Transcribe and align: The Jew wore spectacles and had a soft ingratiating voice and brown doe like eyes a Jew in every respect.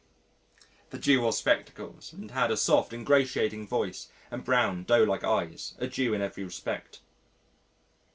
The 0.89 0.97
Jew 0.97 1.21
wore 1.21 1.31
spectacles 1.31 2.11
and 2.11 2.31
had 2.31 2.49
a 2.49 2.57
soft 2.57 2.91
ingratiating 2.91 3.67
voice 3.67 4.07
and 4.31 4.43
brown 4.43 4.83
doe 4.83 5.03
like 5.03 5.23
eyes 5.23 5.75
a 5.77 5.85
Jew 5.85 6.15
in 6.15 6.21
every 6.23 6.43
respect. 6.43 7.01